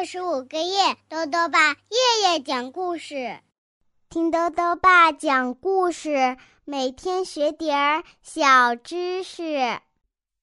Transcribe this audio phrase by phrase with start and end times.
[0.00, 3.36] 二十五个月，豆豆爸夜夜讲故事，
[4.08, 9.58] 听豆豆爸讲故事，每天学点儿小知识。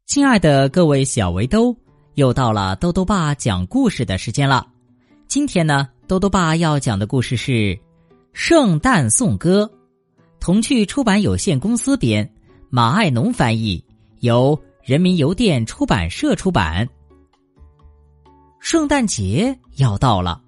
[0.05, 1.75] 亲爱的各位小围兜，
[2.13, 4.63] 又到了豆豆爸讲故事的时间了。
[5.27, 7.52] 今天呢，豆豆爸要讲的故事是
[8.34, 9.63] 《圣诞颂歌》，
[10.39, 12.31] 童趣出版有限公司编，
[12.70, 13.84] 马爱农翻译，
[14.20, 16.88] 由人民邮电出版社出版。
[18.70, 20.41] 圣诞节要到了，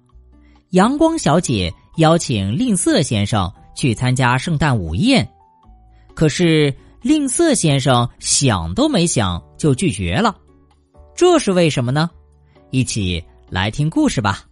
[0.72, 5.26] 阳光小姐邀请吝啬先生去参加圣诞午宴，
[6.14, 10.36] 可是吝啬先生想都没想就拒绝了，
[11.14, 12.10] 这是为什么呢？
[12.68, 14.44] 一起来听故事吧。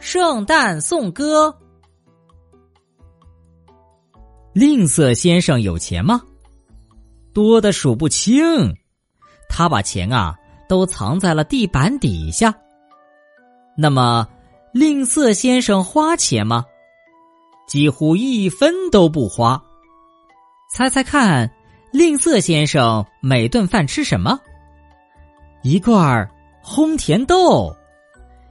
[0.00, 1.56] 圣诞颂歌，
[4.52, 6.20] 吝啬先生有钱吗？
[7.32, 8.42] 多的数不清，
[9.48, 10.36] 他把钱啊。
[10.68, 12.54] 都藏在了地板底下。
[13.76, 14.28] 那么，
[14.72, 16.64] 吝啬先生花钱吗？
[17.66, 19.62] 几乎一分都不花。
[20.70, 21.50] 猜猜看，
[21.92, 24.38] 吝啬先生每顿饭吃什么？
[25.62, 26.30] 一罐儿
[26.62, 27.74] 烘甜豆，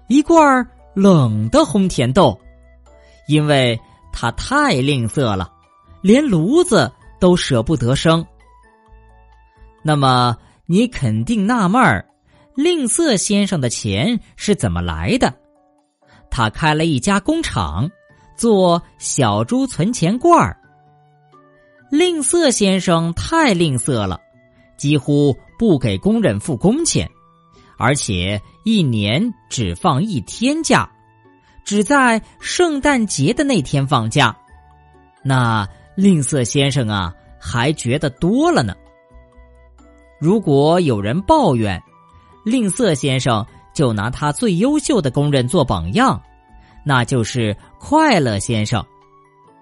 [0.07, 2.39] 一罐儿冷的烘甜豆，
[3.27, 3.79] 因为
[4.11, 5.51] 他太吝啬了，
[6.01, 8.25] 连炉子都舍不得生。
[9.81, 10.37] 那么。
[10.65, 12.05] 你肯定纳闷儿，
[12.55, 15.33] 吝啬先生的钱是怎么来的？
[16.29, 17.89] 他开了一家工厂，
[18.37, 20.57] 做小猪存钱罐儿。
[21.91, 24.19] 吝啬先生太吝啬了，
[24.77, 27.07] 几乎不给工人付工钱，
[27.77, 30.89] 而且一年只放一天假，
[31.63, 34.35] 只在圣诞节的那天放假。
[35.23, 38.73] 那吝啬先生啊，还觉得多了呢。
[40.23, 41.83] 如果有人抱怨，
[42.45, 46.17] 吝啬先生就拿他最优秀的工人做榜样，
[46.85, 48.81] 那就是快乐先生。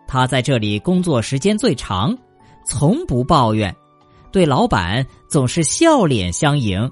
[0.08, 2.16] 他在这里工作时间最长，
[2.64, 3.76] 从不抱怨，
[4.32, 6.92] 对老板总是笑脸相迎。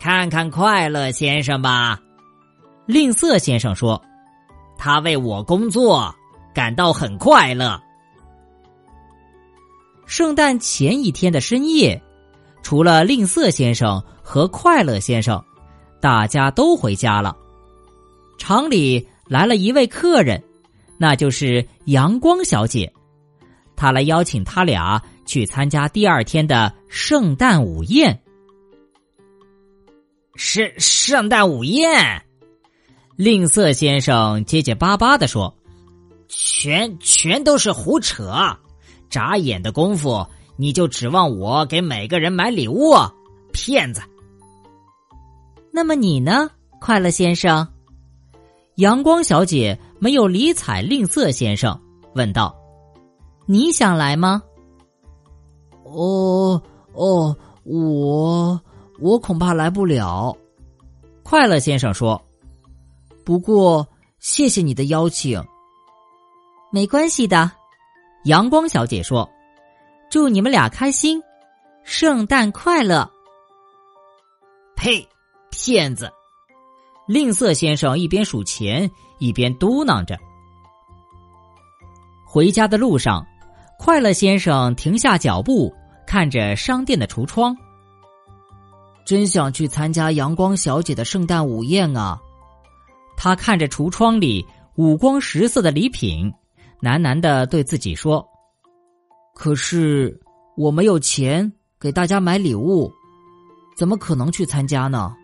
[0.00, 2.00] 看看快乐先生吧，
[2.86, 4.02] 吝啬先生说
[4.78, 6.10] ：“他为我工作
[6.54, 7.78] 感到很快乐。”
[10.08, 12.02] 圣诞前一天的深夜。
[12.62, 15.42] 除了吝啬先生和快乐先生，
[16.00, 17.36] 大家都回家了。
[18.38, 20.42] 厂里来了一位客人，
[20.96, 22.90] 那就是阳光小姐。
[23.76, 28.22] 她来邀请他俩去参加第二天的圣诞午宴。
[30.34, 32.22] 是圣诞午宴，
[33.16, 35.54] 吝啬先生结结巴巴的说
[36.28, 38.56] ：“全全都是胡扯，
[39.10, 40.26] 眨眼的功夫。”
[40.62, 42.94] 你就指望我给每个人买礼物？
[43.52, 44.00] 骗子！
[45.72, 46.48] 那么你呢，
[46.80, 47.66] 快乐先生？
[48.76, 51.76] 阳光小姐没有理睬吝啬先生，
[52.14, 52.54] 问道
[53.44, 54.40] ：“你想来吗？”
[55.82, 56.62] 哦
[56.92, 58.60] 哦，我
[59.00, 60.32] 我恐怕来不了。
[61.24, 62.22] 快乐先生说
[63.26, 63.84] ：“不过
[64.20, 65.42] 谢谢你的邀请。”
[66.70, 67.50] 没关系的，
[68.26, 69.28] 阳光小姐说。
[70.12, 71.22] 祝你们俩开心，
[71.84, 73.10] 圣诞快乐！
[74.76, 75.08] 呸，
[75.50, 76.12] 骗子！
[77.08, 80.18] 吝啬先生一边数钱一边嘟囔着。
[82.26, 83.26] 回家的路上，
[83.78, 85.74] 快乐先生停下脚步，
[86.06, 87.56] 看着商店的橱窗。
[89.06, 92.20] 真想去参加阳光小姐的圣诞午宴啊！
[93.16, 96.30] 他看着橱窗里五光十色的礼品，
[96.82, 98.28] 喃喃的对自己说。
[99.34, 100.18] 可是
[100.56, 102.92] 我没有钱给大家买礼物，
[103.76, 105.14] 怎么可能去参加呢？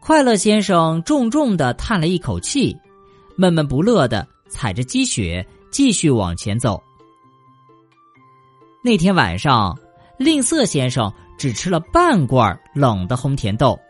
[0.00, 2.76] 快乐先生重重的叹了一口气，
[3.36, 6.80] 闷闷不乐的踩着积雪继续往前走。
[8.84, 9.76] 那天晚上，
[10.18, 13.80] 吝啬先生只吃了半罐冷的红甜豆，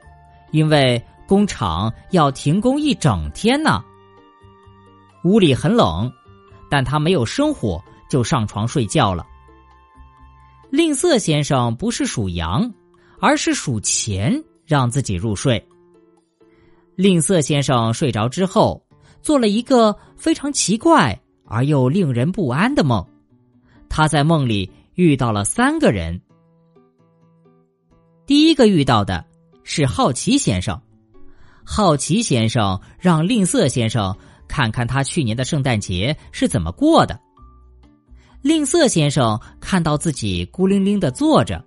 [0.53, 3.85] 因为工厂要停工一整天呢。
[5.25, 6.11] 屋里很冷，
[6.71, 7.83] 但他没有生火。
[8.09, 9.27] 就上床睡觉了。
[10.71, 12.73] 吝啬先生不是数羊，
[13.21, 15.65] 而是数钱让自己入睡。
[16.97, 18.85] 吝啬先生睡着之后，
[19.23, 23.05] 做了一个非常奇怪而又令人不安的梦。
[23.89, 26.21] 他在梦里遇到了三个人。
[28.27, 29.25] 第一个遇到的
[29.62, 30.81] 是好奇先生，
[31.65, 34.17] 好奇先生让吝啬先生
[34.49, 37.21] 看看他去年的圣诞节是怎么过的。
[38.44, 41.64] 吝啬先生看到自己孤零零的坐着，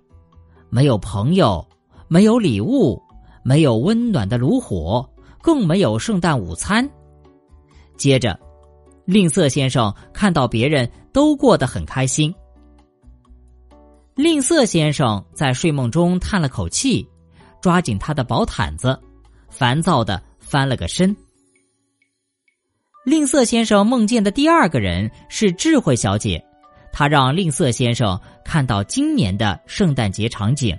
[0.70, 1.66] 没有朋友，
[2.06, 3.02] 没有礼物，
[3.42, 5.04] 没有温暖的炉火，
[5.42, 6.88] 更没有圣诞午餐。
[7.96, 8.38] 接着，
[9.04, 12.32] 吝啬先生看到别人都过得很开心。
[14.14, 17.04] 吝啬先生在睡梦中叹了口气，
[17.60, 18.96] 抓紧他的薄毯子，
[19.50, 21.16] 烦躁的翻了个身。
[23.04, 26.40] 吝啬先生梦见的第二个人是智慧小姐，
[26.98, 30.76] 他让吝啬先生看到今年的圣诞节场景。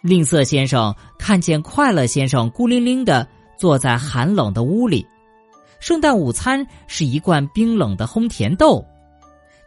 [0.00, 3.28] 吝啬先生看见快乐先生孤零零的
[3.58, 5.06] 坐在寒冷的屋里，
[5.80, 8.82] 圣诞午餐是一罐冰冷的烘甜豆。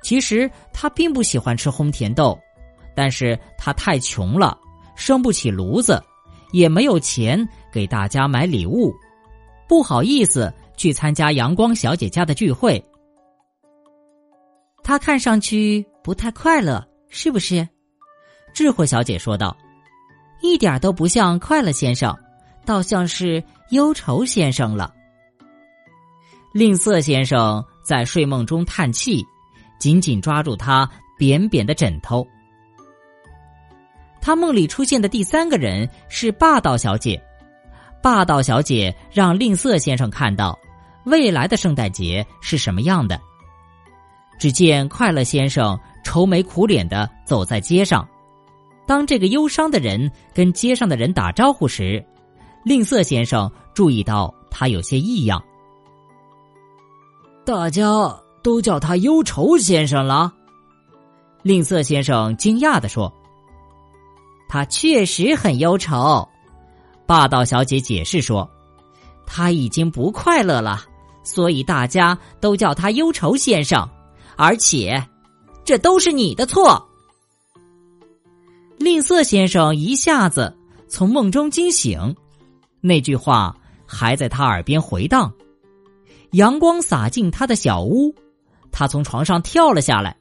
[0.01, 2.36] 其实他并不喜欢吃烘甜豆，
[2.95, 4.57] 但是他太穷了，
[4.95, 6.04] 生不起炉子，
[6.54, 8.92] 也没有钱给大家买礼物，
[9.68, 12.83] 不好意思去参加阳光小姐家的聚会。
[14.84, 17.68] 他看上去不太快乐，是不是？
[18.54, 19.56] 智慧小姐说道
[20.42, 22.16] ：“一点都不像快乐先生，
[22.66, 24.94] 倒像是忧愁先生了。”
[26.54, 29.26] 吝啬先生在睡梦中叹气。
[29.80, 32.26] 紧紧抓住他扁扁的枕头。
[34.22, 37.22] 他梦里出现的第三个人是霸道小姐。
[38.02, 40.58] 霸道小姐让吝啬先生看到
[41.04, 43.20] 未来的圣诞节是什么样的。
[44.40, 48.08] 只见快乐先生愁眉苦脸的走在街上。
[48.86, 52.04] 当这个忧伤的人跟街上的人打招呼时，
[52.64, 55.44] 吝啬先生注意到他有些异样。
[57.46, 58.20] 大家。
[58.44, 60.34] 都叫他忧愁先生了，
[61.44, 63.10] 吝啬先生惊讶的说
[64.50, 66.28] ：“他确实很忧愁。”
[67.08, 68.46] 霸道小姐解释说
[69.26, 70.82] ：“他已经不快乐了，
[71.24, 73.90] 所以大家都叫他忧愁先生。
[74.36, 75.02] 而且，
[75.64, 76.90] 这都是你的错。”
[78.78, 80.56] 吝啬先生一下子
[80.88, 82.16] 从梦中惊醒，
[82.82, 85.32] 那句话还在他耳边回荡。
[86.32, 88.14] 阳光洒进他的小屋。
[88.76, 90.18] 他从床上跳了下来，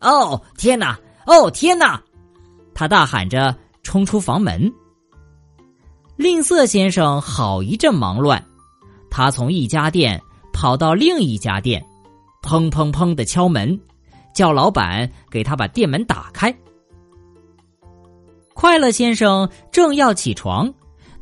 [0.00, 0.98] 哦天哪！
[1.26, 2.02] 哦天哪！
[2.74, 4.72] 他大喊着冲出房门。
[6.16, 8.42] 吝啬先生好一阵忙乱，
[9.10, 10.18] 他从一家店
[10.50, 11.86] 跑到另一家店，
[12.44, 13.80] 砰砰砰的敲门，
[14.34, 16.54] 叫老板给他把店门打开。
[18.52, 20.72] 快乐先生正要起床，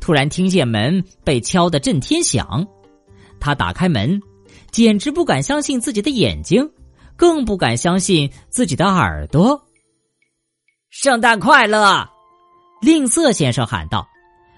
[0.01, 2.67] 突然听见门被敲得震天响，
[3.39, 4.21] 他打开门。
[4.69, 6.67] 简直不敢相信自己的眼睛，
[7.15, 9.61] 更不敢相信自己的耳朵。
[10.89, 12.09] 圣诞快乐！
[12.81, 14.07] 吝啬先生喊道：“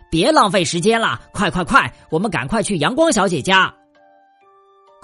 [0.10, 3.74] 别浪费时间了，快快快，我们赶快去阳光小姐家。”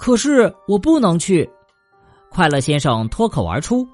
[0.02, 1.48] 可是我不能去。
[2.28, 3.86] 快乐先生脱口而出：“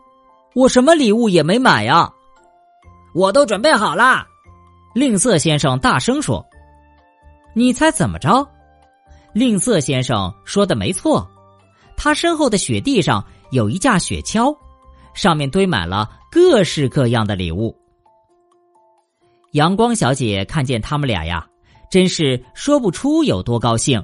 [0.56, 2.10] 我什么礼物也没买呀！”
[3.14, 4.26] 我都准备好了。
[4.94, 6.43] 吝啬先生大声说
[7.55, 8.49] ：“你猜怎么着？”
[9.34, 11.28] 吝啬先生说的没错，
[11.94, 14.56] 他身后的雪地上有一架雪橇，
[15.12, 17.76] 上面堆满了各式各样的礼物。
[19.52, 21.46] 阳光小姐看见他们俩呀，
[21.90, 24.02] 真是说不出有多高兴。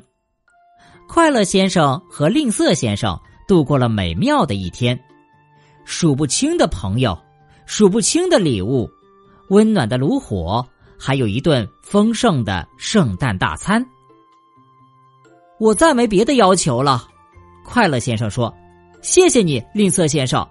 [1.06, 4.98] 快乐先生和吝啬先生度过了美妙的一天，
[5.84, 7.16] 数不清的朋友，
[7.66, 8.90] 数不清的礼物，
[9.48, 10.66] 温暖的炉火，
[10.98, 13.84] 还有一顿丰盛的圣诞大餐。
[15.60, 17.06] 我再没别的要求了，
[17.64, 18.52] 快乐先生说
[19.00, 20.46] ：“谢谢你，吝啬先生。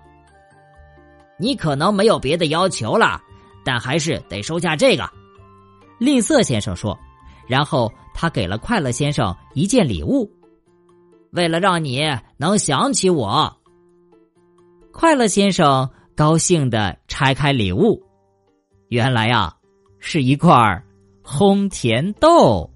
[1.37, 3.21] 你可能没有别的要求了，
[3.65, 5.09] 但还是得收下这个。”
[5.99, 6.97] 吝啬先生说，
[7.47, 10.31] 然后他给了快乐先生一件礼物，
[11.33, 12.01] 为了让你
[12.37, 13.51] 能想起我。
[14.91, 17.99] 快乐先生高兴的拆开礼物，
[18.89, 19.55] 原来啊，
[19.99, 20.85] 是一块儿
[21.23, 22.69] 烘甜豆。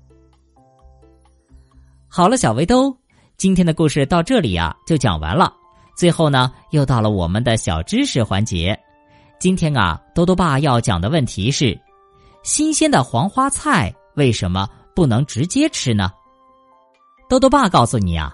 [2.07, 2.97] 好了，小围兜，
[3.37, 5.53] 今天的故事到这里啊就讲完了。
[5.95, 8.77] 最后呢，又到了我们的小知识环节。
[9.39, 11.79] 今天啊，多多爸要讲的问题是：
[12.41, 16.11] 新鲜的黄花菜为什么不能直接吃呢？
[17.29, 18.33] 多多爸告诉你啊，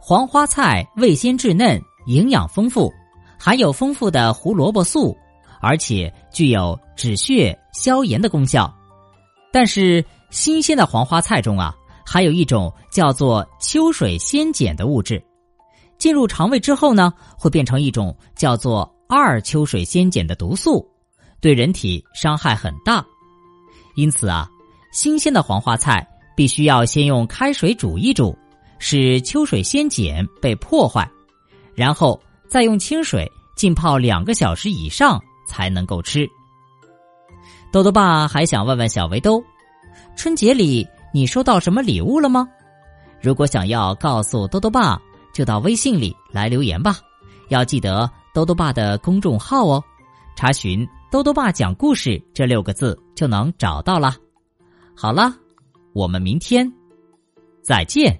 [0.00, 2.92] 黄花菜味鲜质嫩，营养丰富，
[3.38, 5.16] 含有丰富的胡萝卜素，
[5.60, 8.72] 而且具有止血消炎的功效。
[9.52, 11.74] 但是，新鲜的黄花菜中啊。
[12.10, 15.22] 还有一种叫做秋水仙碱的物质，
[15.98, 20.88] 进入肠胃之后呢，会变成一种叫做二秋水仙碱的毒素，
[21.38, 23.04] 对人体伤害很大。
[23.94, 24.48] 因此啊，
[24.90, 28.34] 新鲜的黄花菜必须要先用开水煮一煮，
[28.78, 31.08] 使秋水仙碱被破坏，
[31.74, 36.28] 然后再用清水浸泡两个小时以上才能够吃。
[37.70, 39.42] 豆豆爸还想问问小围兜。
[40.16, 42.48] 春节里你收到什么礼物了吗？
[43.20, 45.00] 如果想要告诉豆豆爸，
[45.32, 46.98] 就到微信里来留言吧。
[47.48, 49.82] 要记得豆豆爸的公众号哦，
[50.36, 54.16] 查询“豆豆爸讲故事”这六个字就能找到了。
[54.94, 55.34] 好了，
[55.92, 56.70] 我们明天
[57.62, 58.18] 再见。